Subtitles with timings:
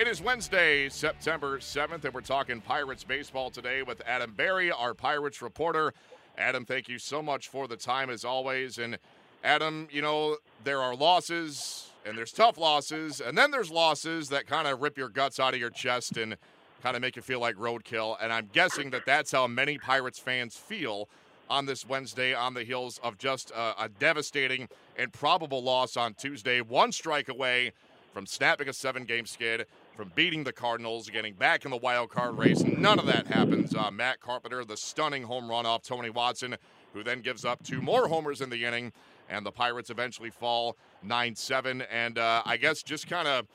[0.00, 4.94] It is Wednesday, September 7th, and we're talking Pirates baseball today with Adam Berry, our
[4.94, 5.92] Pirates reporter.
[6.38, 8.78] Adam, thank you so much for the time as always.
[8.78, 8.96] And
[9.44, 14.46] Adam, you know, there are losses and there's tough losses, and then there's losses that
[14.46, 16.38] kind of rip your guts out of your chest and
[16.82, 18.16] kind of make you feel like roadkill.
[18.22, 21.10] And I'm guessing that that's how many Pirates fans feel
[21.50, 26.14] on this Wednesday on the heels of just a, a devastating and probable loss on
[26.14, 26.62] Tuesday.
[26.62, 27.72] One strike away
[28.12, 29.66] from snapping a seven game skid,
[30.00, 32.62] from beating the Cardinals, getting back in the wild card race.
[32.64, 33.74] None of that happens.
[33.74, 36.56] Uh, Matt Carpenter, the stunning home run off Tony Watson,
[36.94, 38.94] who then gives up two more homers in the inning,
[39.28, 41.82] and the Pirates eventually fall 9 7.
[41.82, 43.46] And uh, I guess just kind of.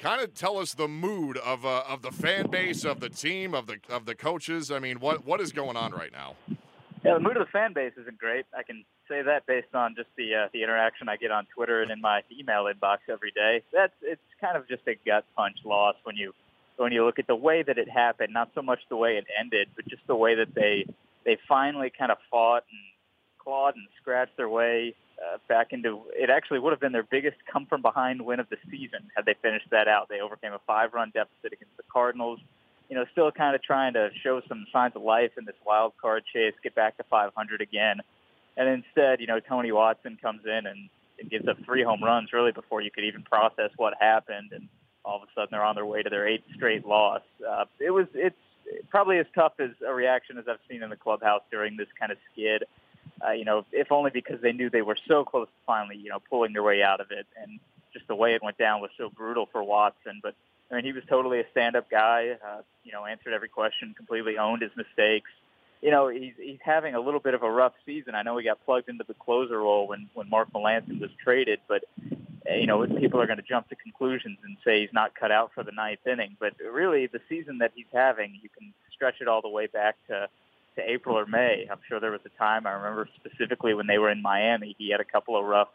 [0.00, 3.54] Kind of tell us the mood of uh, of the fan base, of the team,
[3.54, 4.72] of the of the coaches.
[4.72, 6.34] I mean, what what is going on right now?
[7.04, 8.46] Yeah, the mood of the fan base isn't great.
[8.56, 11.82] I can say that based on just the uh, the interaction I get on Twitter
[11.82, 13.62] and in my email inbox every day.
[13.74, 16.32] That's it's kind of just a gut punch loss when you
[16.78, 18.32] when you look at the way that it happened.
[18.32, 20.86] Not so much the way it ended, but just the way that they
[21.26, 22.80] they finally kind of fought and
[23.38, 26.00] clawed and scratched their way uh, back into.
[26.14, 29.26] It actually would have been their biggest come from behind win of the season had
[29.26, 30.08] they finished that out.
[30.08, 32.40] They overcame a five run deficit against the Cardinals
[32.88, 35.94] you know, still kind of trying to show some signs of life in this wild
[36.00, 37.98] card chase, get back to 500 again.
[38.56, 42.32] And instead, you know, Tony Watson comes in and, and gives up three home runs
[42.32, 44.52] really before you could even process what happened.
[44.52, 44.68] And
[45.04, 47.22] all of a sudden they're on their way to their eighth straight loss.
[47.46, 48.36] Uh, it was, it's
[48.90, 52.12] probably as tough as a reaction as I've seen in the clubhouse during this kind
[52.12, 52.64] of skid.
[53.24, 56.10] Uh, you know, if only because they knew they were so close to finally, you
[56.10, 57.26] know, pulling their way out of it.
[57.40, 57.58] And
[57.92, 60.20] just the way it went down was so brutal for Watson.
[60.22, 60.34] But
[60.70, 62.36] I mean, he was totally a stand-up guy.
[62.44, 65.30] Uh, you know, answered every question, completely owned his mistakes.
[65.82, 68.14] You know, he's he's having a little bit of a rough season.
[68.14, 71.60] I know he got plugged into the closer role when when Mark Melancon was traded,
[71.68, 71.84] but
[72.50, 75.30] uh, you know, people are going to jump to conclusions and say he's not cut
[75.30, 76.36] out for the ninth inning.
[76.40, 79.96] But really, the season that he's having, you can stretch it all the way back
[80.08, 80.28] to
[80.76, 81.68] to April or May.
[81.70, 84.74] I'm sure there was a time I remember specifically when they were in Miami.
[84.78, 85.68] He had a couple of rough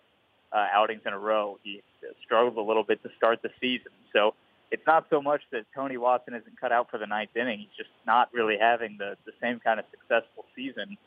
[0.51, 1.57] uh, outings in a row.
[1.63, 1.81] He
[2.23, 3.91] struggled a little bit to start the season.
[4.11, 4.33] So
[4.71, 7.59] it's not so much that Tony Watson isn't cut out for the ninth inning.
[7.59, 10.97] He's just not really having the, the same kind of successful season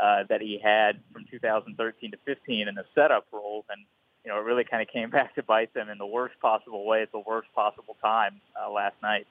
[0.00, 3.64] uh, that he had from 2013 to 15 in the setup role.
[3.70, 3.84] And,
[4.24, 6.86] you know, it really kind of came back to bite them in the worst possible
[6.86, 9.26] way at the worst possible time uh, last night.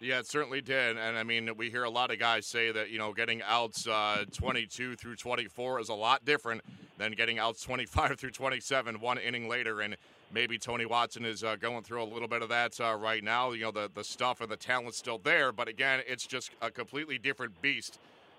[0.00, 0.96] Yeah, it certainly did.
[0.96, 3.86] And I mean, we hear a lot of guys say that, you know, getting outs
[3.86, 6.62] uh, 22 through 24 is a lot different
[6.96, 9.82] than getting outs 25 through 27 one inning later.
[9.82, 9.96] And
[10.32, 13.52] maybe Tony Watson is uh, going through a little bit of that uh, right now.
[13.52, 16.70] You know, the, the stuff and the talent's still there, but again, it's just a
[16.70, 17.98] completely different beast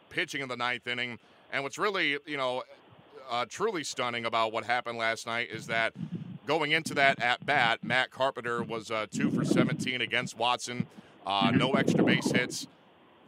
[0.09, 1.19] pitching in the ninth inning.
[1.52, 2.63] And what's really, you know,
[3.29, 5.94] uh, truly stunning about what happened last night is that
[6.46, 10.88] going into that at bat, Matt Carpenter was uh, two for 17 against Watson,
[11.25, 12.68] uh, no extra base hits.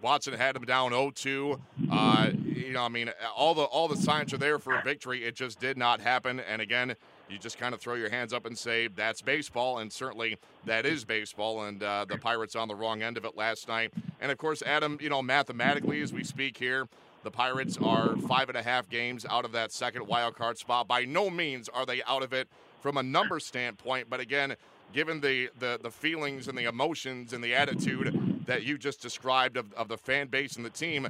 [0.02, 1.60] Watson had him down 0-2.
[1.90, 5.24] Uh, you know, I mean, all the all the signs are there for a victory.
[5.24, 6.42] It just did not happen.
[6.42, 6.96] And again,
[7.34, 10.86] you just kind of throw your hands up and say that's baseball, and certainly that
[10.86, 11.64] is baseball.
[11.64, 13.92] And uh, the Pirates on the wrong end of it last night.
[14.22, 16.88] And of course, Adam, you know, mathematically as we speak here,
[17.24, 20.88] the Pirates are five and a half games out of that second wild card spot.
[20.88, 22.48] By no means are they out of it
[22.82, 24.56] from a number standpoint, but again,
[24.94, 29.58] given the, the, the feelings and the emotions and the attitude that you just described
[29.58, 31.08] of, of the fan base and the team,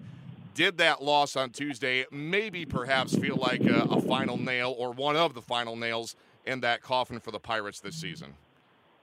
[0.53, 5.16] did that loss on Tuesday maybe perhaps feel like a, a, final nail or one
[5.16, 6.16] of the final nails
[6.46, 8.34] in that coffin for the Pirates this season?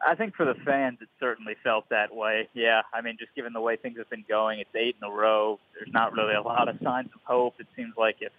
[0.07, 2.49] I think for the fans, it certainly felt that way.
[2.55, 5.11] Yeah, I mean, just given the way things have been going, it's eight in a
[5.11, 5.59] row.
[5.75, 7.55] There's not really a lot of signs of hope.
[7.59, 8.33] It seems like if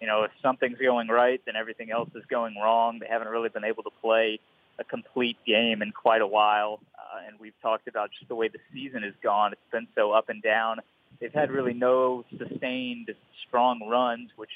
[0.00, 2.98] you know if something's going right, then everything else is going wrong.
[2.98, 4.38] They haven't really been able to play
[4.78, 8.48] a complete game in quite a while, uh, and we've talked about just the way
[8.48, 9.52] the season has gone.
[9.52, 10.80] It's been so up and down
[11.20, 13.10] They've had really no sustained
[13.46, 14.50] strong runs, which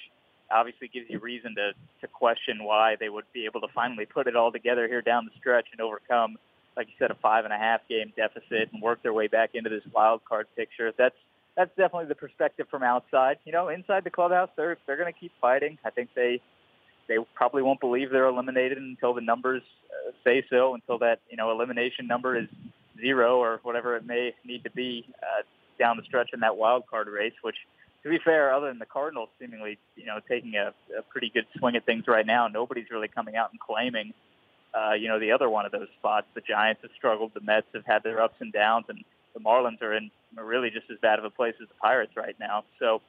[0.51, 4.27] obviously gives you reason to, to question why they would be able to finally put
[4.27, 6.37] it all together here down the stretch and overcome,
[6.77, 9.51] like you said, a five and a half game deficit and work their way back
[9.55, 10.93] into this wild card picture.
[10.97, 11.17] That's
[11.57, 13.37] that's definitely the perspective from outside.
[13.45, 15.79] You know, inside the clubhouse, they're they're going to keep fighting.
[15.85, 16.41] I think they
[17.09, 20.75] they probably won't believe they're eliminated until the numbers uh, say so.
[20.75, 22.49] Until that you know elimination number is
[23.01, 25.05] zero or whatever it may need to be.
[25.23, 25.43] Uh,
[25.83, 27.35] down the stretch in that wild card race.
[27.43, 27.57] Which,
[28.05, 31.47] to be fair, other than the Cardinals seemingly you know taking a, a pretty good
[31.59, 34.15] swing at things right now, nobody's really coming out and claiming
[34.75, 36.27] uh, you know the other one of those spots.
[36.35, 39.83] The Giants have struggled, the Mets have had their ups and downs, and the Marlins
[39.83, 42.65] are in really just as bad of a place as the Pirates right now.
[42.79, 43.03] So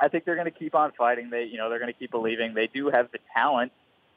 [0.00, 1.30] I think they're going to keep on fighting.
[1.30, 2.54] They, you know, they're going to keep believing.
[2.54, 3.72] They do have the talent.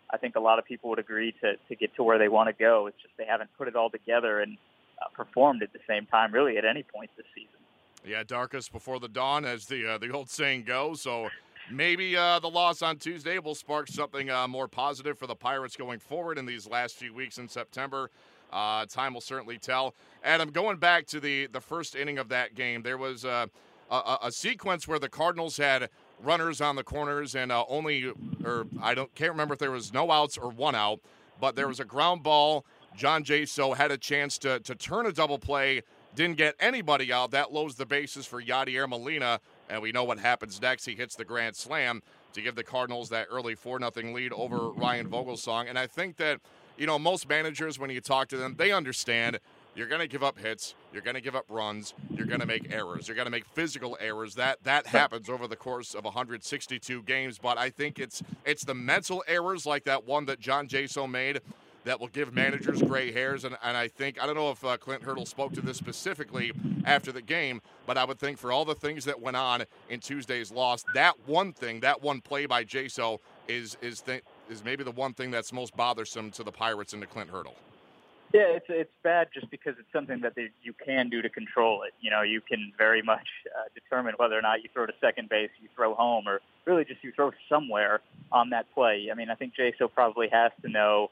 [0.09, 2.47] I think a lot of people would agree to to get to where they want
[2.47, 2.87] to go.
[2.87, 4.57] It's just they haven't put it all together and
[5.01, 7.62] uh, performed at the same time, really, at any point this season.
[8.05, 11.01] Yeah, darkest before the dawn, as the uh, the old saying goes.
[11.01, 11.29] So
[11.71, 15.77] maybe uh, the loss on Tuesday will spark something uh, more positive for the Pirates
[15.77, 18.09] going forward in these last few weeks in September.
[18.51, 19.95] Uh, time will certainly tell.
[20.23, 23.47] Adam, going back to the the first inning of that game, there was uh,
[23.89, 25.89] a, a, sequence where the Cardinals had
[26.21, 28.11] runners on the corners and uh, only,
[28.43, 30.99] or I don't can't remember if there was no outs or one out,
[31.39, 32.65] but there was a ground ball.
[32.95, 35.81] John Jaso had a chance to to turn a double play,
[36.15, 37.31] didn't get anybody out.
[37.31, 39.39] That loads the bases for Yadier Molina,
[39.69, 40.85] and we know what happens next.
[40.85, 42.01] He hits the grand slam
[42.33, 46.17] to give the Cardinals that early four nothing lead over Ryan Vogelsong, and I think
[46.17, 46.39] that
[46.77, 49.39] you know most managers when you talk to them, they understand
[49.75, 50.75] you're going to give up hits.
[50.91, 51.95] You're going to give up runs.
[52.11, 53.07] You're going to make errors.
[53.07, 54.35] You're going to make physical errors.
[54.35, 57.39] That that happens over the course of 162 games.
[57.39, 61.41] But I think it's it's the mental errors like that one that John Jaso made
[61.85, 63.45] that will give managers gray hairs.
[63.45, 66.51] And, and I think I don't know if uh, Clint Hurdle spoke to this specifically
[66.85, 69.99] after the game, but I would think for all the things that went on in
[69.99, 74.83] Tuesday's loss, that one thing, that one play by Jaso is is th- is maybe
[74.83, 77.55] the one thing that's most bothersome to the Pirates and to Clint Hurdle.
[78.33, 81.83] Yeah, it's it's bad just because it's something that they, you can do to control
[81.83, 81.93] it.
[82.01, 85.29] You know, you can very much uh, determine whether or not you throw to second
[85.29, 88.01] base, you throw home, or really just you throw somewhere
[88.31, 89.09] on that play.
[89.11, 91.11] I mean, I think Jaso probably has to know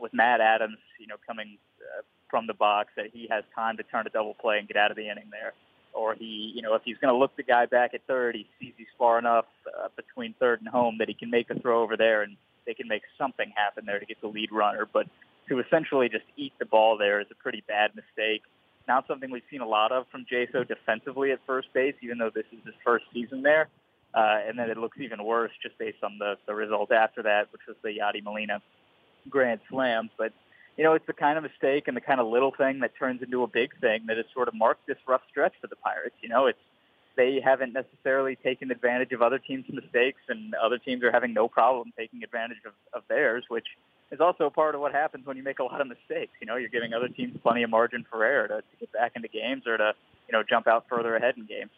[0.00, 3.82] with Matt Adams, you know, coming uh, from the box that he has time to
[3.82, 5.52] turn a double play and get out of the inning there.
[5.92, 8.46] Or he, you know, if he's going to look the guy back at third, he
[8.58, 11.82] sees he's far enough uh, between third and home that he can make a throw
[11.82, 12.36] over there and
[12.66, 14.88] they can make something happen there to get the lead runner.
[14.90, 15.06] But
[15.48, 18.42] to essentially just eat the ball there is a pretty bad mistake.
[18.88, 22.30] Not something we've seen a lot of from Jaso defensively at first base, even though
[22.34, 23.68] this is his first season there.
[24.14, 27.52] Uh, and then it looks even worse just based on the, the result after that,
[27.52, 28.60] which was the Yadi Molina
[29.28, 30.10] grand slam.
[30.16, 30.32] But,
[30.76, 33.22] you know, it's the kind of mistake and the kind of little thing that turns
[33.22, 36.16] into a big thing that has sort of marked this rough stretch for the Pirates.
[36.20, 36.58] You know, it's
[37.16, 41.46] they haven't necessarily taken advantage of other teams' mistakes, and other teams are having no
[41.46, 43.66] problem taking advantage of, of theirs, which
[44.10, 46.32] is also part of what happens when you make a lot of mistakes.
[46.40, 49.12] You know, you're giving other teams plenty of margin for error to, to get back
[49.14, 49.92] into games or to,
[50.28, 51.70] you know, jump out further ahead in games.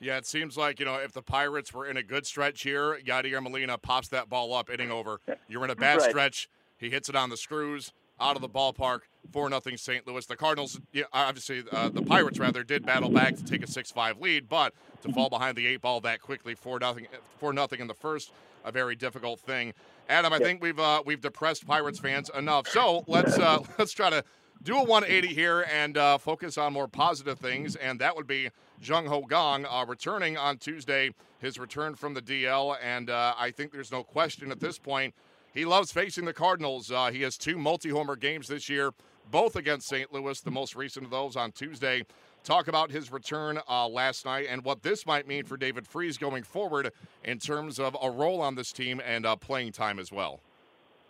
[0.00, 2.98] Yeah, it seems like, you know, if the Pirates were in a good stretch here,
[3.06, 5.20] Yadier Molina pops that ball up, inning over.
[5.48, 6.10] You're in a bad right.
[6.10, 6.50] stretch.
[6.84, 9.00] He hits it on the screws out of the ballpark,
[9.32, 10.06] four nothing St.
[10.06, 10.26] Louis.
[10.26, 14.20] The Cardinals, yeah, obviously, uh, the Pirates rather did battle back to take a six-five
[14.20, 17.06] lead, but to fall behind the eight ball that quickly, four nothing,
[17.38, 18.32] four nothing in the first,
[18.66, 19.72] a very difficult thing.
[20.10, 24.10] Adam, I think we've uh, we've depressed Pirates fans enough, so let's uh, let's try
[24.10, 24.22] to
[24.62, 28.50] do a 180 here and uh, focus on more positive things, and that would be
[28.82, 31.14] Jung Ho Kang uh, returning on Tuesday.
[31.38, 35.14] His return from the DL, and uh, I think there's no question at this point
[35.54, 36.90] he loves facing the Cardinals.
[36.90, 38.92] Uh, he has two multi homer games this year,
[39.30, 40.12] both against St.
[40.12, 42.04] Louis, the most recent of those on Tuesday.
[42.42, 46.18] Talk about his return uh, last night and what this might mean for David Freese
[46.18, 46.92] going forward
[47.24, 50.40] in terms of a role on this team and uh, playing time as well.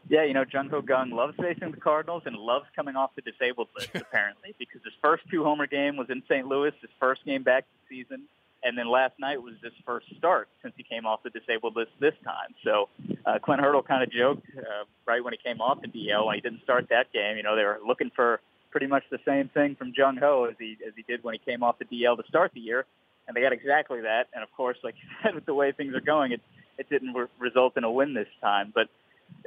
[0.09, 3.23] Yeah, you know, Jung Ho Kang loves facing the Cardinals and loves coming off the
[3.23, 6.47] disabled list, apparently, because his first two homer game was in St.
[6.47, 8.25] Louis, his first game back this season.
[8.65, 11.91] And then last night was his first start since he came off the disabled list
[12.01, 12.55] this time.
[12.65, 12.89] So
[13.27, 16.37] uh, Clint Hurdle kind of joked uh, right when he came off the DL when
[16.37, 17.37] he didn't start that game.
[17.37, 18.41] You know, they were looking for
[18.71, 21.39] pretty much the same thing from Jung Ho as he as he did when he
[21.39, 22.87] came off the DL to start the year,
[23.29, 24.29] and they got exactly that.
[24.33, 26.41] And of course, like you said, with the way things are going, it
[26.79, 28.73] it didn't re- result in a win this time.
[28.75, 28.89] But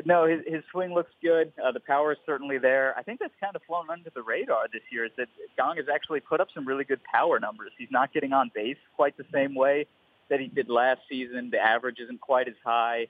[0.06, 1.52] no, his, his swing looks good.
[1.64, 2.94] Uh, the power is certainly there.
[2.98, 5.88] I think that's kind of flown under the radar this year is that Kang has
[5.94, 7.72] actually put up some really good power numbers.
[7.78, 9.88] He's not getting on base quite the same way
[10.30, 11.50] that he did last season.
[11.52, 13.08] The average isn't quite as high.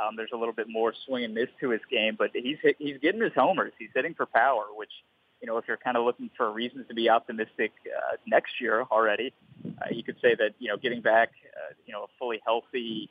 [0.00, 2.76] Um, there's a little bit more swing and miss to his game, but he's hit,
[2.78, 3.72] he's getting his homers.
[3.78, 4.92] He's hitting for power, which
[5.40, 8.84] you know if you're kind of looking for reasons to be optimistic uh, next year
[8.92, 9.32] already,
[9.66, 13.10] uh, you could say that you know getting back uh, you know a fully healthy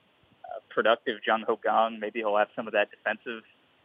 [0.70, 2.00] productive Jung Ho Kang.
[2.00, 3.44] Maybe he'll have some of that defensive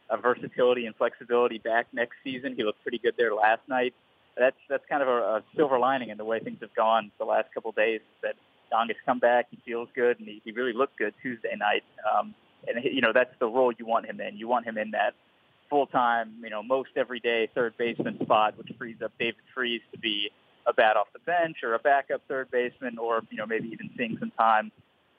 [0.09, 2.55] uh, versatility and flexibility back next season.
[2.55, 3.93] He looked pretty good there last night.
[4.37, 7.25] That's that's kind of a, a silver lining in the way things have gone the
[7.25, 8.01] last couple of days.
[8.01, 8.35] Is that
[8.71, 11.83] Kang has come back, he feels good, and he, he really looked good Tuesday night.
[12.11, 12.33] Um,
[12.67, 14.37] and you know that's the role you want him in.
[14.37, 15.13] You want him in that
[15.69, 19.97] full time, you know, most everyday third baseman spot, which frees up David Freese to
[19.97, 20.29] be
[20.65, 23.89] a bat off the bench or a backup third baseman, or you know maybe even
[23.97, 24.71] seeing some time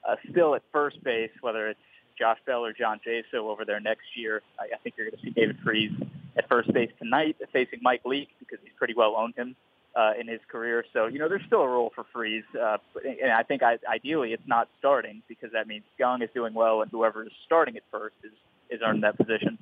[0.07, 1.79] uh, still at first base, whether it's
[2.17, 4.41] Josh Bell or John Jaso over there next year.
[4.59, 5.91] I, I think you're going to see David Freese
[6.37, 9.55] at first base tonight, facing Mike Leake because he's pretty well owned him
[9.95, 10.85] uh, in his career.
[10.93, 14.33] So you know there's still a role for Freese, uh, and I think I, ideally
[14.33, 17.83] it's not starting because that means Kang is doing well, and whoever is starting at
[17.91, 18.31] first is
[18.69, 19.57] is earning that position.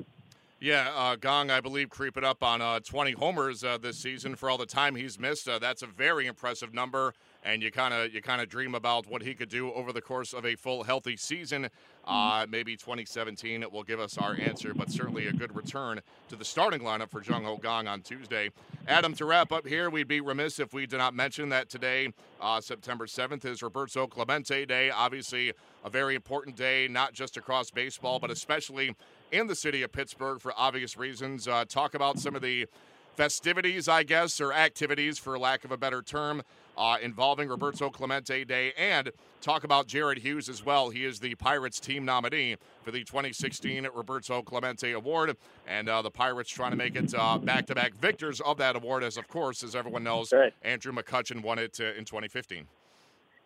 [0.60, 4.50] Yeah, uh, Kang, I believe, creeping up on uh, 20 homers uh, this season for
[4.50, 5.50] all the time he's missed.
[5.50, 9.08] Uh, that's a very impressive number, and you kind of you kind of dream about
[9.08, 11.70] what he could do over the course of a full healthy season.
[12.06, 16.44] Uh, maybe 2017 will give us our answer, but certainly a good return to the
[16.44, 18.50] starting lineup for Jung Ho Kang on Tuesday.
[18.88, 22.12] Adam, to wrap up here, we'd be remiss if we did not mention that today,
[22.42, 24.90] uh, September 7th, is Roberto Clemente Day.
[24.90, 25.54] Obviously,
[25.86, 28.96] a very important day, not just across baseball, but especially
[29.32, 31.48] in the city of Pittsburgh for obvious reasons.
[31.48, 32.68] Uh, talk about some of the
[33.16, 36.44] festivities, I guess, or activities, for lack of a better term,
[36.78, 39.12] uh, involving Roberto Clemente Day, and
[39.42, 40.90] talk about Jared Hughes as well.
[40.90, 45.36] He is the Pirates team nominee for the 2016 Roberto Clemente Award,
[45.68, 47.12] and uh, the Pirates trying to make it
[47.46, 50.54] back to back victors of that award, as of course, as everyone knows, right.
[50.64, 52.66] Andrew McCutchen won it uh, in 2015.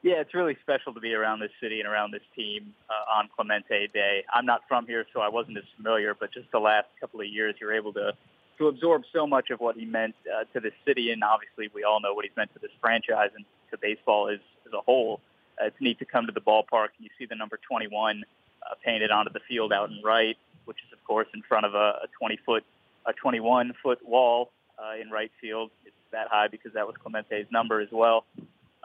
[0.04, 3.30] Yeah, it's really special to be around this city and around this team uh, on
[3.36, 4.24] Clemente Day.
[4.34, 7.28] I'm not from here, so I wasn't as familiar, but just the last couple of
[7.28, 8.14] years, you're able to
[8.58, 11.84] to absorb so much of what he meant uh, to this city, and obviously we
[11.84, 15.22] all know what he's meant to this franchise and to baseball as as a whole.
[15.62, 18.24] Uh, it's neat to come to the ballpark and you see the number 21
[18.64, 21.74] uh, painted onto the field out in right, which is of course in front of
[21.74, 22.64] a, a 20 foot,
[23.06, 25.72] a 21 foot wall uh, in right field.
[25.86, 28.26] It's that high because that was Clemente's number as well.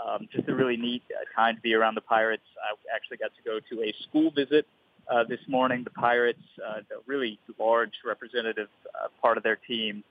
[0.04, 2.42] Um, just a really neat uh, time to be around the Pirates.
[2.62, 4.66] I actually got to go to a school visit
[5.10, 5.84] uh, this morning.
[5.84, 10.04] The Pirates, uh, the really large representative uh, part of their team,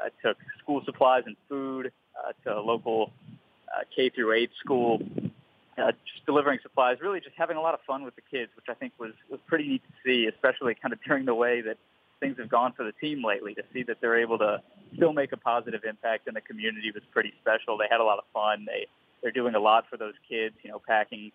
[0.00, 3.12] uh, took school supplies and food uh, to a local
[3.68, 5.00] uh, K through 8 school,
[5.78, 6.98] uh, just delivering supplies.
[7.00, 9.40] Really, just having a lot of fun with the kids, which I think was was
[9.46, 11.76] pretty neat to see, especially kind of during the way that
[12.20, 13.54] things have gone for the team lately.
[13.54, 14.62] To see that they're able to
[14.96, 17.76] still make a positive impact in the community was pretty special.
[17.76, 18.66] They had a lot of fun.
[18.66, 18.86] They
[19.22, 21.30] they're doing a lot for those kids, you know, packing,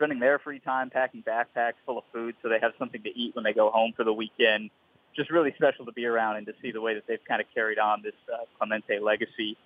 [0.00, 3.34] spending their free time packing backpacks full of food so they have something to eat
[3.34, 4.70] when they go home for the weekend.
[5.14, 7.46] Just really special to be around and to see the way that they've kind of
[7.52, 9.58] carried on this uh, Clemente legacy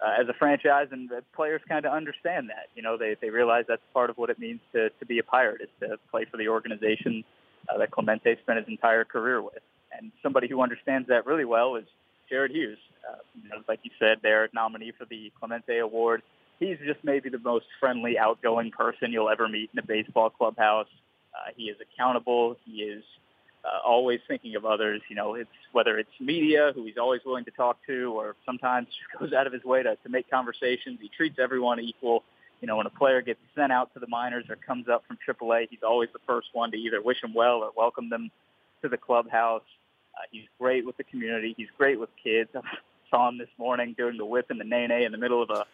[0.00, 2.68] uh, as a franchise, and the players kind of understand that.
[2.74, 5.22] You know, they they realize that's part of what it means to to be a
[5.22, 7.24] pirate is to play for the organization
[7.68, 9.62] uh, that Clemente spent his entire career with.
[9.96, 11.84] And somebody who understands that really well is
[12.30, 12.78] Jared Hughes.
[13.08, 16.22] Uh, you know, like you said, their nominee for the Clemente Award
[16.62, 20.88] he's just maybe the most friendly, outgoing person you'll ever meet in a baseball clubhouse.
[21.34, 22.56] Uh, he is accountable.
[22.64, 23.02] He is
[23.64, 25.00] uh, always thinking of others.
[25.08, 28.88] You know, it's whether it's media who he's always willing to talk to, or sometimes
[29.18, 30.98] goes out of his way to, to make conversations.
[31.00, 32.24] He treats everyone equal.
[32.60, 35.18] You know, when a player gets sent out to the minors or comes up from
[35.26, 38.30] AAA, he's always the first one to either wish them well or welcome them
[38.82, 39.64] to the clubhouse.
[40.14, 41.54] Uh, he's great with the community.
[41.56, 42.50] He's great with kids.
[42.54, 42.60] I
[43.10, 45.50] saw him this morning doing the whip and the nay nay in the middle of
[45.50, 45.64] a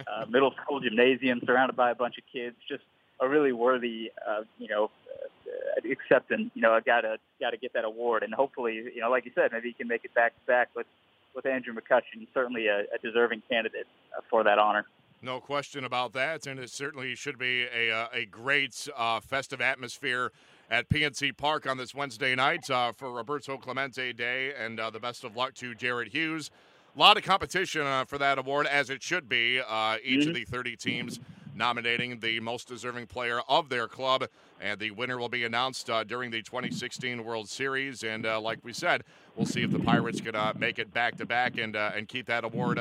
[0.00, 2.56] uh, middle school gymnasium surrounded by a bunch of kids.
[2.68, 2.82] Just
[3.20, 6.50] a really worthy, uh, you know, uh, acceptance.
[6.54, 9.52] You know, I gotta gotta get that award, and hopefully, you know, like you said,
[9.52, 10.86] maybe he can make it back to back with
[11.34, 12.26] with Andrew McCutchen.
[12.34, 14.86] Certainly a, a deserving candidate uh, for that honor.
[15.20, 19.60] No question about that, and it certainly should be a uh, a great uh, festive
[19.60, 20.30] atmosphere
[20.70, 25.00] at PNC Park on this Wednesday night uh, for Roberto Clemente Day, and uh, the
[25.00, 26.50] best of luck to Jared Hughes.
[26.98, 29.60] A lot of competition uh, for that award, as it should be.
[29.60, 30.30] Uh, each mm-hmm.
[30.30, 31.20] of the 30 teams
[31.54, 34.24] nominating the most deserving player of their club,
[34.60, 38.02] and the winner will be announced uh, during the 2016 World Series.
[38.02, 39.04] And uh, like we said,
[39.36, 42.08] we'll see if the Pirates can uh, make it back to back and uh, and
[42.08, 42.80] keep that award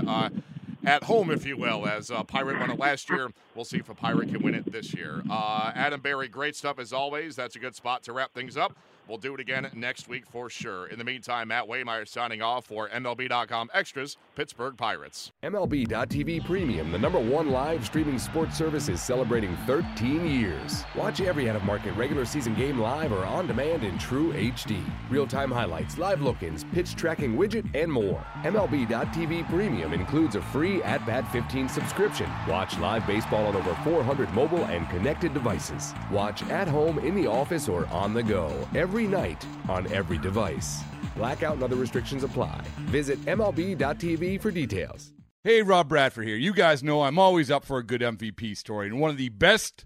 [0.87, 3.29] at home, if you will, as uh, Pirate won it last year.
[3.53, 5.21] We'll see if a Pirate can win it this year.
[5.29, 7.35] Uh, Adam Berry, great stuff as always.
[7.35, 8.75] That's a good spot to wrap things up.
[9.07, 10.87] We'll do it again next week for sure.
[10.87, 15.31] In the meantime, Matt Waymeyer signing off for MLB.com Extras, Pittsburgh Pirates.
[15.43, 20.83] MLB.tv Premium, the number one live streaming sports service, is celebrating 13 years.
[20.95, 24.83] Watch every out of market regular season game live or on demand in true HD.
[25.09, 28.25] Real time highlights, live look ins, pitch tracking widget, and more.
[28.43, 32.29] MLB.tv Premium includes a free At Bat 15 subscription.
[32.47, 35.93] Watch live baseball on over 400 mobile and connected devices.
[36.11, 38.53] Watch at home, in the office, or on the go.
[38.75, 40.81] Every every night on every device.
[41.15, 42.63] Blackout and other restrictions apply.
[42.85, 45.13] Visit MLB.tv for details.
[45.43, 46.35] Hey, Rob Bradford here.
[46.35, 49.29] You guys know I'm always up for a good MVP story, and one of the
[49.29, 49.85] best